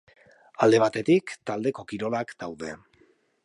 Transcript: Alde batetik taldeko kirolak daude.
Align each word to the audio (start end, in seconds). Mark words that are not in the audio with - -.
Alde 0.67 0.79
batetik 0.83 1.35
taldeko 1.51 1.87
kirolak 1.93 2.35
daude. 2.41 2.75